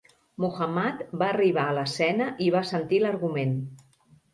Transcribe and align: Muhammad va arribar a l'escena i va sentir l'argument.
Muhammad 0.45 1.03
va 1.23 1.29
arribar 1.35 1.67
a 1.67 1.77
l'escena 1.81 2.33
i 2.49 2.51
va 2.59 2.67
sentir 2.75 3.05
l'argument. 3.07 3.59